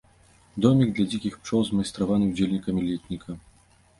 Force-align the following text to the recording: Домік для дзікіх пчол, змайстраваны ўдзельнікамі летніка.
Домік 0.65 0.89
для 0.99 1.05
дзікіх 1.11 1.33
пчол, 1.41 1.61
змайстраваны 1.67 2.31
ўдзельнікамі 2.31 2.81
летніка. 2.89 3.29